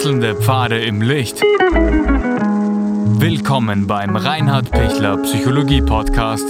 [0.00, 1.42] Wechselnde Pfade im Licht.
[3.20, 6.46] Willkommen beim Reinhard Pichler Psychologie Podcast.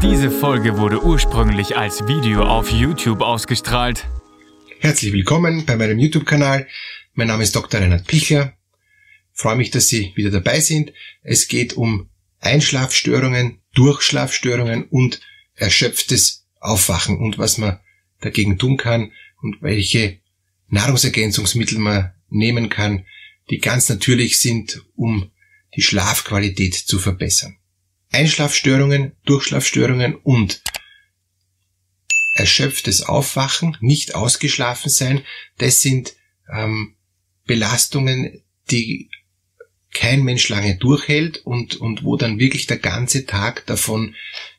[0.00, 4.06] Diese Folge wurde ursprünglich als Video auf YouTube ausgestrahlt.
[4.78, 6.68] Herzlich willkommen bei meinem YouTube-Kanal.
[7.14, 7.80] Mein Name ist Dr.
[7.80, 8.52] Reinhard Pichler.
[9.34, 10.92] Ich freue mich, dass Sie wieder dabei sind.
[11.24, 12.08] Es geht um
[12.38, 15.20] Einschlafstörungen, Durchschlafstörungen und
[15.56, 17.80] erschöpftes Aufwachen und was man
[18.20, 19.10] dagegen tun kann
[19.42, 20.20] und welche
[20.68, 23.06] Nahrungsergänzungsmittel man nehmen kann,
[23.50, 25.30] die ganz natürlich sind, um
[25.76, 27.56] die Schlafqualität zu verbessern.
[28.10, 30.62] Einschlafstörungen, Durchschlafstörungen und
[32.34, 35.24] erschöpftes Aufwachen, nicht ausgeschlafen sein,
[35.58, 36.14] das sind
[36.52, 36.94] ähm,
[37.46, 39.10] Belastungen, die
[39.92, 44.14] kein Mensch lange durchhält und, und wo dann wirklich der ganze Tag davon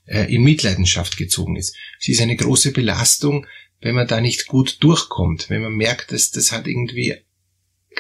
[0.05, 1.75] äh, in Mitleidenschaft gezogen ist.
[1.99, 3.48] Es ist eine große Belastung,
[3.82, 7.16] wenn man da nicht gut durchkommt, wenn man merkt, dass das hat irgendwie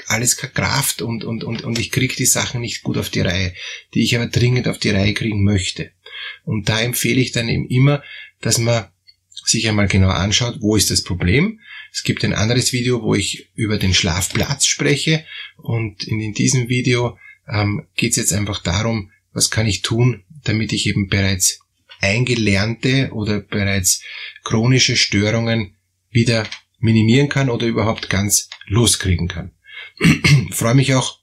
[0.07, 3.53] alles Kraft und, und, und, und ich kriege die Sachen nicht gut auf die Reihe,
[3.93, 5.91] die ich aber dringend auf die Reihe kriegen möchte.
[6.43, 8.03] Und da empfehle ich dann eben immer,
[8.41, 8.87] dass man
[9.45, 11.59] sich einmal genau anschaut, wo ist das Problem.
[11.91, 15.25] Es gibt ein anderes Video, wo ich über den Schlafplatz spreche
[15.57, 20.23] und in, in diesem Video ähm, geht es jetzt einfach darum, was kann ich tun,
[20.43, 21.61] damit ich eben bereits
[21.99, 24.01] eingelernte oder bereits
[24.43, 25.75] chronische Störungen
[26.09, 26.47] wieder
[26.79, 29.51] minimieren kann oder überhaupt ganz loskriegen kann.
[30.51, 31.19] freue mich auch,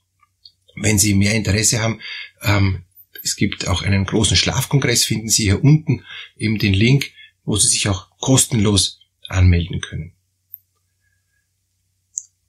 [0.76, 2.00] wenn Sie mehr Interesse haben.
[2.42, 2.84] Ähm,
[3.22, 6.04] es gibt auch einen großen Schlafkongress, finden Sie hier unten
[6.36, 7.10] eben den Link,
[7.44, 10.12] wo Sie sich auch kostenlos anmelden können.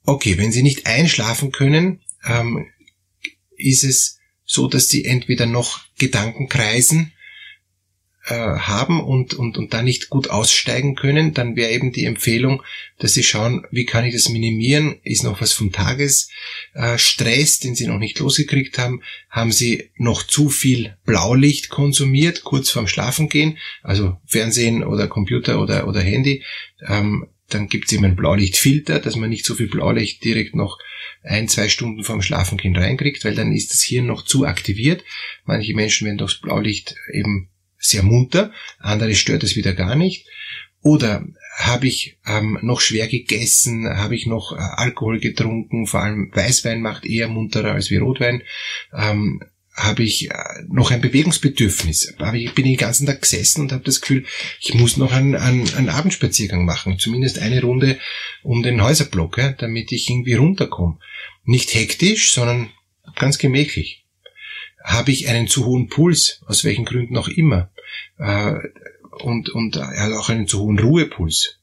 [0.04, 2.66] Okay, wenn Sie nicht einschlafen können, ähm,
[3.56, 7.12] ist es so, dass Sie entweder noch Gedanken kreisen
[8.28, 12.62] äh, haben und, und, und da nicht gut aussteigen können, dann wäre eben die Empfehlung,
[12.98, 14.96] dass sie schauen, wie kann ich das minimieren?
[15.02, 19.02] Ist noch was vom Tagesstress, den sie noch nicht losgekriegt haben?
[19.30, 23.58] Haben sie noch zu viel Blaulicht konsumiert, kurz vorm Schlafengehen?
[23.82, 26.44] Also Fernsehen oder Computer oder, oder Handy.
[26.86, 30.78] Ähm, dann gibt es eben einen Blaulichtfilter, dass man nicht so viel Blaulicht direkt noch
[31.22, 35.02] ein, zwei Stunden vorm Schlafengehen reinkriegt, weil dann ist das Hirn noch zu aktiviert.
[35.44, 40.26] Manche Menschen werden durchs Blaulicht eben sehr munter, andere stört es wieder gar nicht.
[40.82, 41.24] Oder
[41.56, 46.80] habe ich ähm, noch schwer gegessen, habe ich noch äh, Alkohol getrunken, vor allem Weißwein
[46.80, 48.42] macht eher munterer als wie Rotwein.
[48.92, 49.42] Ähm,
[49.74, 50.34] habe ich äh,
[50.68, 52.14] noch ein Bewegungsbedürfnis.
[52.18, 54.24] Aber ich bin den ganzen Tag gesessen und habe das Gefühl,
[54.60, 56.98] ich muss noch einen, einen, einen Abendspaziergang machen.
[56.98, 57.98] Zumindest eine Runde
[58.42, 60.98] um den Häuserblock, ja, damit ich irgendwie runterkomme.
[61.44, 62.70] Nicht hektisch, sondern
[63.14, 64.04] ganz gemächlich
[64.88, 67.70] habe ich einen zu hohen Puls, aus welchen Gründen auch immer,
[68.16, 68.54] äh,
[69.20, 71.58] und, und er hat auch einen zu hohen Ruhepuls.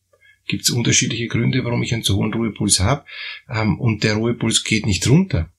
[0.47, 3.05] Gibt es unterschiedliche Gründe, warum ich einen zu hohen Ruhepuls habe,
[3.49, 5.51] ähm, und der Ruhepuls geht nicht runter,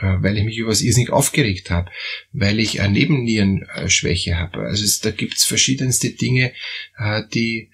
[0.00, 1.90] äh, weil ich mich über was irrsinnig aufgeregt habe,
[2.32, 4.60] weil ich eine Nebennierenschwäche habe.
[4.60, 6.54] Also es, da gibt es verschiedenste Dinge,
[6.96, 7.70] äh, die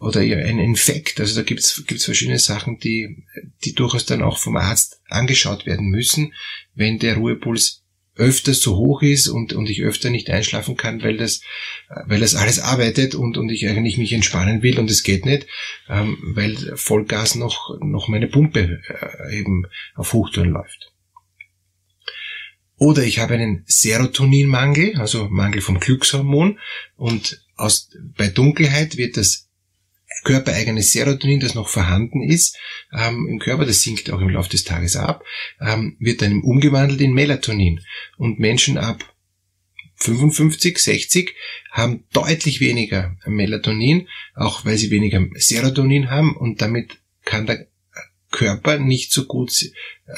[0.00, 1.20] oder ein Infekt.
[1.20, 3.24] Also da gibt es verschiedene Sachen, die,
[3.64, 6.34] die durchaus dann auch vom Arzt angeschaut werden müssen,
[6.74, 7.81] wenn der Ruhepuls
[8.14, 11.40] öfter so hoch ist und, und ich öfter nicht einschlafen kann, weil das,
[12.06, 15.46] weil das alles arbeitet und, und ich eigentlich mich entspannen will und es geht nicht,
[15.88, 20.92] ähm, weil Vollgas noch, noch meine Pumpe äh, eben auf Hochtouren läuft.
[22.76, 26.58] Oder ich habe einen Serotoninmangel, also Mangel vom Glückshormon
[26.96, 29.48] und aus, bei Dunkelheit wird das
[30.24, 32.56] körpereigenes Serotonin, das noch vorhanden ist
[32.92, 35.24] ähm, im Körper, das sinkt auch im Laufe des Tages ab,
[35.60, 37.80] ähm, wird dann umgewandelt in Melatonin.
[38.16, 39.04] Und Menschen ab
[39.96, 41.34] 55, 60
[41.70, 47.66] haben deutlich weniger Melatonin, auch weil sie weniger Serotonin haben und damit kann der
[48.30, 50.12] Körper nicht so gut äh,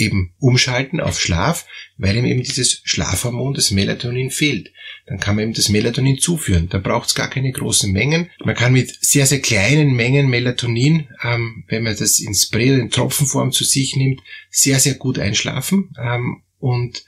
[0.00, 1.66] eben umschalten auf Schlaf,
[1.96, 4.72] weil ihm eben dieses Schlafhormon, das Melatonin fehlt.
[5.06, 6.68] Dann kann man eben das Melatonin zuführen.
[6.68, 8.30] Da braucht es gar keine großen Mengen.
[8.44, 12.82] Man kann mit sehr, sehr kleinen Mengen Melatonin, ähm, wenn man das in Spray oder
[12.82, 14.20] in Tropfenform zu sich nimmt,
[14.50, 15.94] sehr, sehr gut einschlafen.
[16.00, 17.04] Ähm, und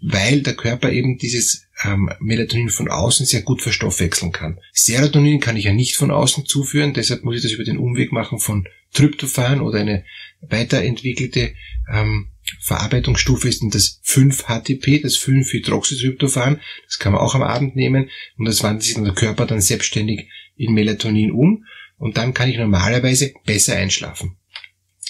[0.00, 4.60] weil der Körper eben dieses ähm, Melatonin von außen sehr gut verstoffwechseln kann.
[4.72, 8.12] Serotonin kann ich ja nicht von außen zuführen, deshalb muss ich das über den Umweg
[8.12, 10.04] machen von Tryptophan oder eine
[10.40, 11.54] weiterentwickelte
[11.92, 12.28] ähm,
[12.60, 16.60] Verarbeitungsstufe ist das 5-HTP, das 5-Hydroxytryptophan.
[16.86, 18.08] Das kann man auch am Abend nehmen
[18.38, 21.66] und das wandelt sich dann der Körper dann selbstständig in Melatonin um
[21.98, 24.37] und dann kann ich normalerweise besser einschlafen.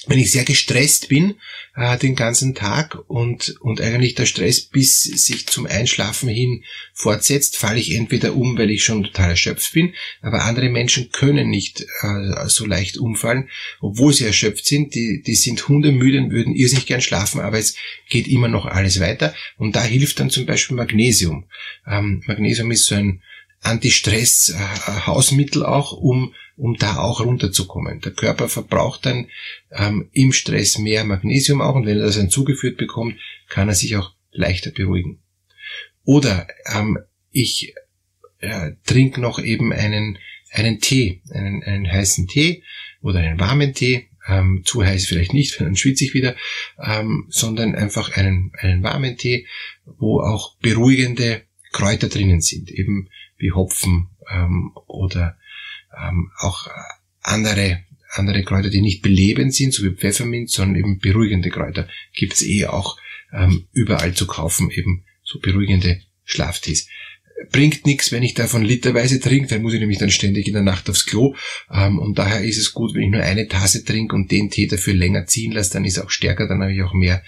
[0.08, 1.36] Wenn ich sehr gestresst bin
[1.76, 6.64] äh, den ganzen Tag und, und eigentlich der Stress bis sich zum Einschlafen hin
[6.94, 11.50] fortsetzt, falle ich entweder um, weil ich schon total erschöpft bin, aber andere Menschen können
[11.50, 13.50] nicht äh, so leicht umfallen,
[13.80, 14.94] obwohl sie erschöpft sind.
[14.94, 17.74] Die, die sind hundemüde und würden irrsinnig gern schlafen, aber es
[18.08, 19.34] geht immer noch alles weiter.
[19.58, 21.44] Und da hilft dann zum Beispiel Magnesium.
[21.86, 23.20] Ähm, Magnesium ist so ein
[23.60, 28.00] Anti-Stress-Hausmittel auch, um, um da auch runterzukommen.
[28.00, 29.28] Der Körper verbraucht dann
[29.70, 33.16] ähm, im Stress mehr Magnesium auch und wenn er das dann zugeführt bekommt,
[33.48, 35.20] kann er sich auch leichter beruhigen.
[36.04, 36.98] Oder ähm,
[37.30, 37.74] ich
[38.40, 40.18] äh, trinke noch eben einen,
[40.50, 42.64] einen Tee, einen, einen heißen Tee
[43.02, 46.34] oder einen warmen Tee, ähm, zu heiß vielleicht nicht, dann schwitze ich wieder,
[46.82, 49.46] ähm, sondern einfach einen, einen warmen Tee,
[49.84, 55.37] wo auch beruhigende Kräuter drinnen sind, eben wie Hopfen ähm, oder
[56.02, 56.68] ähm, auch
[57.22, 62.42] andere andere Kräuter, die nicht belebend sind, so wie Pfefferminz, sondern eben beruhigende Kräuter, gibt's
[62.42, 62.96] eh auch
[63.32, 66.88] ähm, überall zu kaufen, eben so beruhigende Schlaftees.
[67.52, 70.62] Bringt nichts, wenn ich davon literweise trinke, dann muss ich nämlich dann ständig in der
[70.62, 71.36] Nacht aufs Klo.
[71.70, 74.66] Ähm, und daher ist es gut, wenn ich nur eine Tasse trinke und den Tee
[74.66, 77.22] dafür länger ziehen lasse, dann ist er auch stärker, dann habe ich auch mehr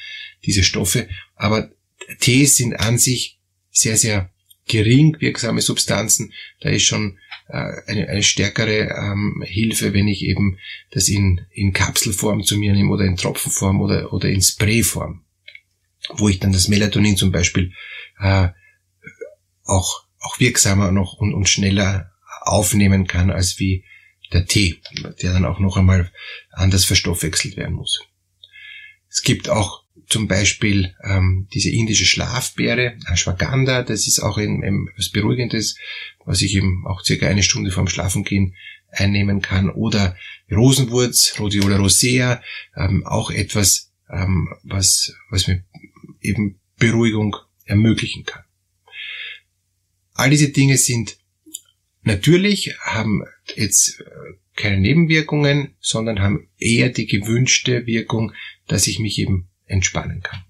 [0.44, 1.08] diese Stoffe.
[1.36, 1.70] Aber
[2.18, 3.38] Tees sind an sich
[3.70, 4.30] sehr, sehr
[4.70, 6.32] gering wirksame Substanzen.
[6.60, 7.18] Da ist schon
[7.48, 10.58] äh, eine, eine stärkere ähm, Hilfe, wenn ich eben
[10.92, 15.24] das in, in Kapselform zu mir nehme oder in Tropfenform oder, oder in Sprayform,
[16.14, 17.72] wo ich dann das Melatonin zum Beispiel
[18.20, 18.48] äh,
[19.64, 22.12] auch, auch wirksamer noch und, und schneller
[22.42, 23.84] aufnehmen kann als wie
[24.32, 24.80] der Tee,
[25.20, 26.12] der dann auch noch einmal
[26.52, 28.00] anders verstoffwechselt werden muss.
[29.08, 34.88] Es gibt auch zum Beispiel ähm, diese indische Schlafbeere, Ashwagandha, das ist auch ein, ein,
[34.96, 35.76] was Beruhigendes,
[36.24, 38.54] was ich eben auch circa eine Stunde vorm Schlafengehen
[38.90, 39.70] einnehmen kann.
[39.70, 40.16] Oder
[40.50, 42.42] Rosenwurz, Rhodiola rosea,
[42.76, 45.64] ähm, auch etwas, ähm, was, was mir
[46.20, 48.42] eben Beruhigung ermöglichen kann.
[50.14, 51.18] All diese Dinge sind
[52.02, 53.22] natürlich, haben
[53.54, 54.04] jetzt äh,
[54.56, 58.32] keine Nebenwirkungen, sondern haben eher die gewünschte Wirkung,
[58.66, 60.44] dass ich mich eben entspannen kann.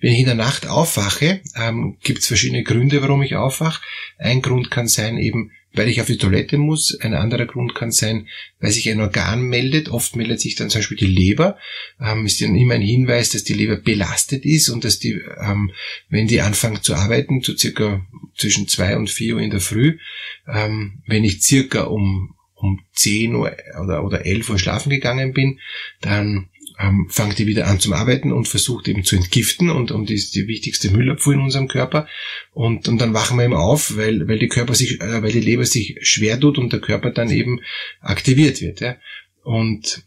[0.00, 3.80] Wenn ich in der Nacht aufwache, ähm, gibt es verschiedene Gründe, warum ich aufwache.
[4.18, 6.98] Ein Grund kann sein eben, weil ich auf die Toilette muss.
[7.00, 8.28] Ein anderer Grund kann sein,
[8.60, 9.88] weil sich ein Organ meldet.
[9.88, 11.58] Oft meldet sich dann zum Beispiel die Leber.
[12.00, 15.72] Ähm, ist dann immer ein Hinweis, dass die Leber belastet ist und dass die, ähm,
[16.08, 18.04] wenn die anfangen zu arbeiten, so circa
[18.36, 19.98] zwischen zwei und vier Uhr in der Früh,
[20.46, 25.60] ähm, wenn ich circa um um 10 Uhr oder, oder 11 Uhr schlafen gegangen bin,
[26.00, 26.48] dann
[26.78, 30.34] ähm, fängt die wieder an zum Arbeiten und versucht eben zu entgiften und, und ist
[30.34, 32.08] die wichtigste Müllabfuhr in unserem Körper.
[32.52, 35.40] Und, und dann wachen wir eben auf, weil, weil die Körper sich, äh, weil die
[35.40, 37.60] Leber sich schwer tut und der Körper dann eben
[38.00, 38.80] aktiviert wird.
[38.80, 38.96] Ja.
[39.42, 40.02] Und,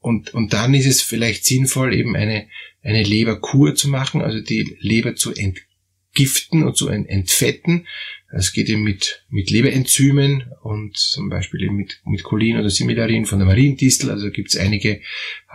[0.00, 2.48] und, und dann ist es vielleicht sinnvoll, eben eine,
[2.82, 7.86] eine Leberkur zu machen, also die Leber zu entgiften und zu entfetten.
[8.34, 13.26] Es geht eben mit, mit Leberenzymen und zum Beispiel eben mit, mit Cholin oder Similarin
[13.26, 14.10] von der Mariendistel.
[14.10, 15.02] Also gibt es einige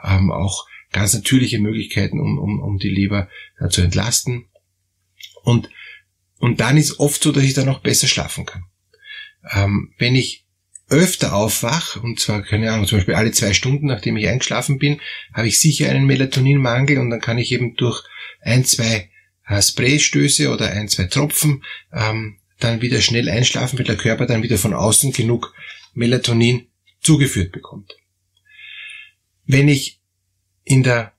[0.04, 3.30] ähm, auch ganz natürliche Möglichkeiten, um, um, um die Leber
[3.60, 4.46] äh, zu entlasten.
[5.44, 5.70] Und,
[6.40, 8.66] und dann ist oft so, dass ich dann auch besser schlafen kann.
[9.54, 10.46] Ähm, wenn ich
[10.90, 15.02] öfter aufwach, und zwar, keine Ahnung, zum Beispiel alle zwei Stunden, nachdem ich eingeschlafen bin,
[15.34, 18.04] habe ich sicher einen Melatoninmangel und dann kann ich eben durch
[18.42, 19.10] ein, zwei
[19.48, 21.64] äh, Spraystöße oder ein, zwei Tropfen
[21.94, 25.54] ähm, dann wieder schnell einschlafen, weil der Körper dann wieder von außen genug
[25.94, 26.68] Melatonin
[27.02, 27.96] zugeführt bekommt.
[29.48, 30.00] Wenn ich
[30.64, 31.14] in der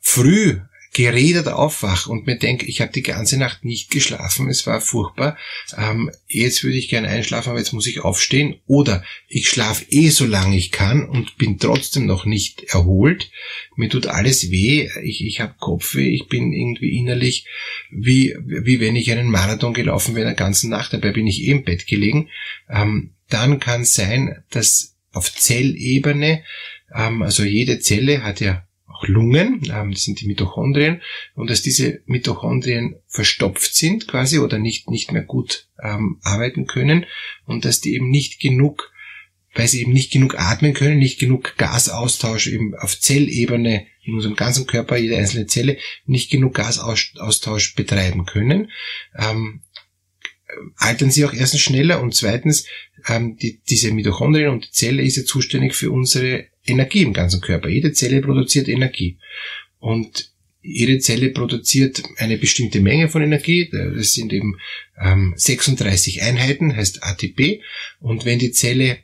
[0.00, 0.60] Früh
[0.96, 5.36] geredet aufwach und mir denke, ich habe die ganze Nacht nicht geschlafen, es war furchtbar,
[5.76, 8.56] ähm, jetzt würde ich gerne einschlafen, aber jetzt muss ich aufstehen.
[8.66, 13.30] Oder ich schlafe eh so lange ich kann und bin trotzdem noch nicht erholt.
[13.76, 17.44] Mir tut alles weh, ich, ich habe Kopfweh, ich bin irgendwie innerlich
[17.90, 21.50] wie, wie wenn ich einen Marathon gelaufen wäre der ganzen Nacht, dabei bin ich eh
[21.50, 22.30] im Bett gelegen.
[22.70, 26.42] Ähm, dann kann sein, dass auf Zellebene,
[27.22, 28.66] also jede Zelle hat ja
[28.96, 31.02] auch Lungen, ähm, das sind die Mitochondrien,
[31.34, 37.06] und dass diese Mitochondrien verstopft sind quasi oder nicht, nicht mehr gut ähm, arbeiten können
[37.44, 38.92] und dass die eben nicht genug,
[39.54, 44.36] weil sie eben nicht genug atmen können, nicht genug Gasaustausch eben auf Zellebene in unserem
[44.36, 48.70] ganzen Körper, jede einzelne Zelle, nicht genug Gasaustausch betreiben können.
[49.18, 49.62] Ähm,
[50.76, 52.66] altern sie auch erstens schneller und zweitens
[53.08, 57.40] ähm, die, diese Mitochondrien und die Zelle ist ja zuständig für unsere Energie im ganzen
[57.40, 57.68] Körper.
[57.68, 59.18] Jede Zelle produziert Energie.
[59.78, 63.70] Und jede Zelle produziert eine bestimmte Menge von Energie.
[63.70, 64.58] Das sind eben
[65.00, 67.62] ähm, 36 Einheiten, heißt ATP.
[68.00, 68.98] Und wenn die Zelle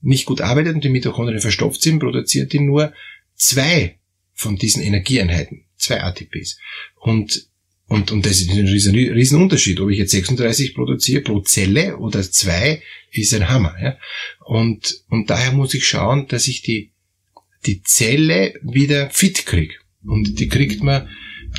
[0.00, 2.92] nicht gut arbeitet und die Mitochondrien verstopft sind, produziert die nur
[3.34, 3.98] zwei
[4.32, 6.58] von diesen Energieeinheiten, zwei ATPs.
[6.96, 7.48] Und,
[7.88, 9.80] und, und das ist ein riesen, riesen Unterschied.
[9.80, 13.76] Ob ich jetzt 36 produziere pro Zelle oder zwei, ist ein Hammer.
[13.80, 13.96] Ja?
[14.44, 16.92] Und, und daher muss ich schauen, dass ich die,
[17.64, 19.74] die Zelle wieder fit kriege.
[20.04, 21.08] Und die kriegt man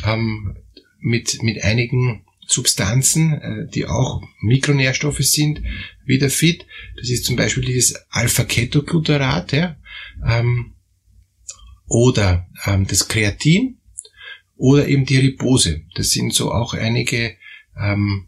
[0.06, 0.58] ähm,
[1.00, 5.62] mit, mit einigen Substanzen, äh, die auch Mikronährstoffe sind,
[6.06, 6.66] wieder fit.
[6.98, 9.78] Das ist zum Beispiel dieses Alpha-Ketoglutarat ja,
[10.26, 10.74] ähm,
[11.88, 13.77] oder ähm, das Kreatin
[14.58, 15.84] oder eben die Ribose.
[15.96, 17.36] Das sind so auch einige
[17.80, 18.28] ähm,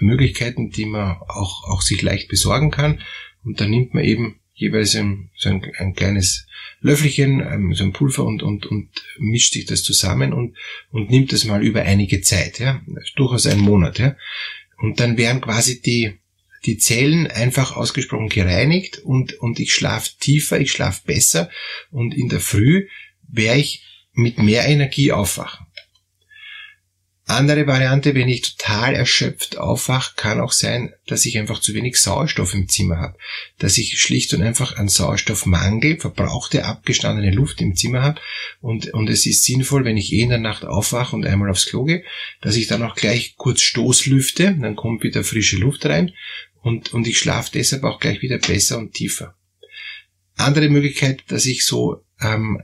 [0.00, 3.00] Möglichkeiten, die man auch, auch sich leicht besorgen kann.
[3.44, 6.46] Und da nimmt man eben jeweils ein, so ein, ein kleines
[6.80, 10.56] Löffelchen, ähm, so ein Pulver und, und, und mischt sich das zusammen und,
[10.90, 12.82] und nimmt das mal über einige Zeit, ja,
[13.16, 14.16] durchaus einen Monat, ja.
[14.78, 16.18] Und dann werden quasi die,
[16.64, 21.50] die Zellen einfach ausgesprochen gereinigt und, und ich schlafe tiefer, ich schlafe besser
[21.90, 22.88] und in der Früh
[23.28, 25.66] werde ich mit mehr Energie aufwachen.
[27.30, 31.98] Andere Variante, wenn ich total erschöpft aufwache, kann auch sein, dass ich einfach zu wenig
[31.98, 33.18] Sauerstoff im Zimmer habe.
[33.58, 38.18] Dass ich schlicht und einfach einen Sauerstoffmangel, verbrauchte, abgestandene Luft im Zimmer habe.
[38.62, 41.66] Und, und es ist sinnvoll, wenn ich eh in der Nacht aufwache und einmal aufs
[41.66, 42.02] Klo gehe,
[42.40, 46.14] dass ich dann auch gleich kurz Stoßlüfte, dann kommt wieder frische Luft rein
[46.62, 49.34] und, und ich schlafe deshalb auch gleich wieder besser und tiefer.
[50.36, 52.60] Andere Möglichkeit, dass ich so ähm,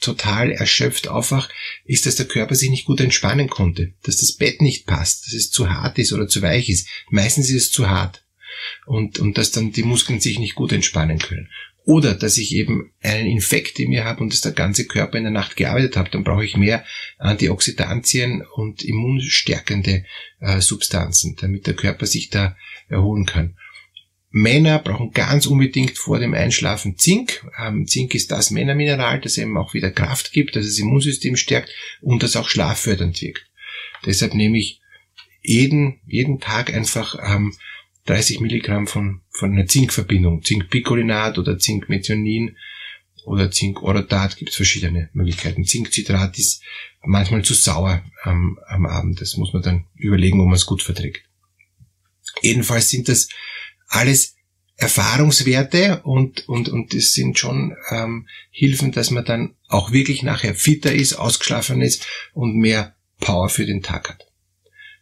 [0.00, 1.48] total erschöpft aufwach,
[1.84, 5.34] ist, dass der Körper sich nicht gut entspannen konnte, dass das Bett nicht passt, dass
[5.34, 6.88] es zu hart ist oder zu weich ist.
[7.10, 8.24] Meistens ist es zu hart
[8.86, 11.48] und, und dass dann die Muskeln sich nicht gut entspannen können.
[11.84, 15.22] Oder dass ich eben einen Infekt in mir habe und dass der ganze Körper in
[15.22, 16.84] der Nacht gearbeitet hat, dann brauche ich mehr
[17.18, 20.04] Antioxidantien und immunstärkende
[20.40, 22.56] äh, Substanzen, damit der Körper sich da
[22.88, 23.56] erholen kann.
[24.30, 27.46] Männer brauchen ganz unbedingt vor dem Einschlafen Zink.
[27.58, 31.70] Ähm, Zink ist das Männermineral, das eben auch wieder Kraft gibt, das das Immunsystem stärkt
[32.00, 33.46] und das auch schlaffördernd wirkt.
[34.04, 34.80] Deshalb nehme ich
[35.42, 37.54] jeden, jeden Tag einfach ähm,
[38.06, 42.56] 30 Milligramm von, von einer Zinkverbindung, Zinkpicolinat oder Zinkmethionin
[43.24, 45.64] oder Zinkorotat, gibt es verschiedene Möglichkeiten.
[45.64, 46.62] Zinkcitrat ist
[47.04, 50.82] manchmal zu sauer ähm, am Abend, das muss man dann überlegen, ob man es gut
[50.82, 51.22] verträgt.
[52.42, 53.28] Jedenfalls sind das
[53.86, 54.36] alles
[54.76, 60.54] Erfahrungswerte und, und, und das sind schon ähm, Hilfen, dass man dann auch wirklich nachher
[60.54, 64.26] fitter ist, ausgeschlafen ist und mehr Power für den Tag hat.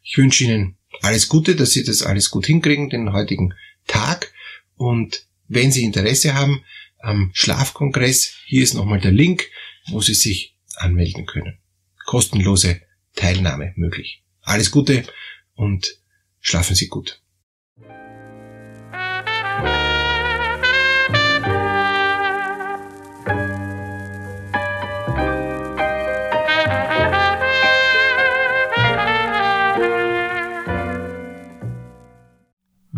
[0.03, 3.55] Ich wünsche Ihnen alles Gute, dass Sie das alles gut hinkriegen, den heutigen
[3.89, 4.33] Tag.
[4.77, 6.65] Und wenn Sie Interesse haben
[6.99, 9.51] am Schlafkongress, hier ist nochmal der Link,
[9.89, 11.59] wo Sie sich anmelden können.
[12.05, 12.81] Kostenlose
[13.17, 14.23] Teilnahme möglich.
[14.43, 15.05] Alles Gute
[15.55, 15.99] und
[16.41, 17.24] schlafen Sie gut.